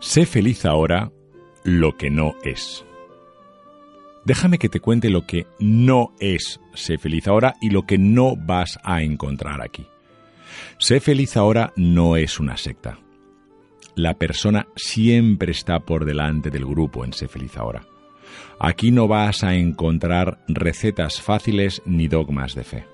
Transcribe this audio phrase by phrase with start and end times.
[0.00, 1.10] Sé feliz ahora
[1.64, 2.84] lo que no es.
[4.24, 8.36] Déjame que te cuente lo que no es Sé feliz ahora y lo que no
[8.36, 9.88] vas a encontrar aquí.
[10.78, 13.00] Sé feliz ahora no es una secta.
[13.96, 17.84] La persona siempre está por delante del grupo en Sé feliz ahora.
[18.60, 22.84] Aquí no vas a encontrar recetas fáciles ni dogmas de fe.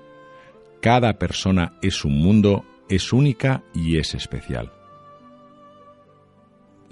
[0.81, 4.74] Cada persona es un mundo, es única y es especial.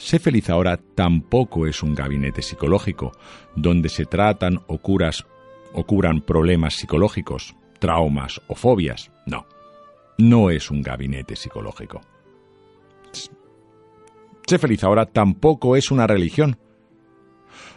[0.03, 3.14] Sé feliz ahora tampoco es un gabinete psicológico
[3.55, 5.25] donde se tratan o, curas,
[5.72, 9.11] o curan problemas psicológicos, traumas o fobias.
[9.25, 9.45] No,
[10.17, 12.02] no es un gabinete psicológico.
[14.45, 16.58] Sé feliz ahora tampoco es una religión.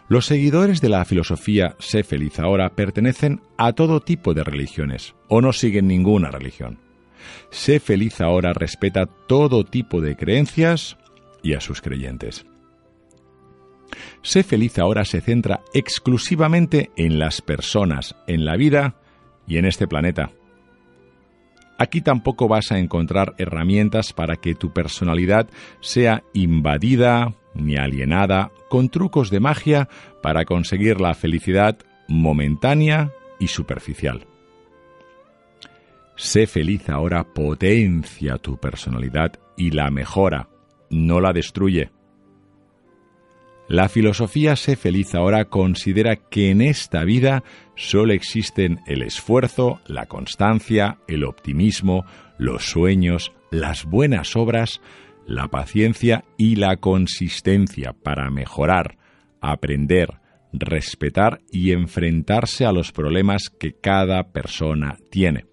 [0.08, 5.40] Los seguidores de la filosofía Sé feliz ahora pertenecen a todo tipo de religiones o
[5.40, 6.80] no siguen ninguna religión.
[7.50, 10.98] Sé feliz ahora respeta todo tipo de creencias,
[11.42, 12.46] y a sus creyentes.
[14.22, 18.96] Sé feliz ahora se centra exclusivamente en las personas, en la vida
[19.46, 20.30] y en este planeta.
[21.78, 25.48] Aquí tampoco vas a encontrar herramientas para que tu personalidad
[25.80, 29.88] sea invadida ni alienada con trucos de magia
[30.22, 31.78] para conseguir la felicidad
[32.08, 34.26] momentánea y superficial.
[36.16, 40.48] Sé feliz ahora potencia tu personalidad y la mejora
[40.90, 41.90] no la destruye.
[43.68, 47.42] La filosofía Sé feliz ahora considera que en esta vida
[47.74, 52.04] solo existen el esfuerzo, la constancia, el optimismo,
[52.38, 54.80] los sueños, las buenas obras,
[55.26, 58.98] la paciencia y la consistencia para mejorar,
[59.40, 60.20] aprender,
[60.52, 65.46] respetar y enfrentarse a los problemas que cada persona tiene.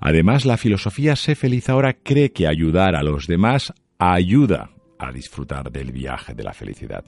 [0.00, 3.72] Además, la filosofía Sé feliz ahora cree que ayudar a los demás
[4.10, 7.04] ayuda a disfrutar del viaje de la felicidad.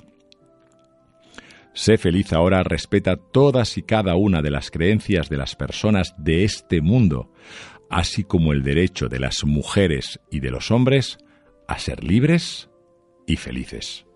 [1.73, 6.45] Sé feliz ahora respeta todas y cada una de las creencias de las personas de
[6.45, 7.33] este mundo,
[7.91, 11.19] así como el derecho de las mujeres y de los hombres
[11.67, 12.71] a ser libres
[13.27, 14.07] y felices.